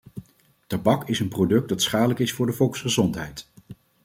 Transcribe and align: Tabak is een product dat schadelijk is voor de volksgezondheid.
Tabak 0.67 1.09
is 1.09 1.19
een 1.19 1.27
product 1.29 1.69
dat 1.69 1.81
schadelijk 1.81 2.19
is 2.19 2.33
voor 2.33 2.45
de 2.45 2.53
volksgezondheid. 2.53 3.47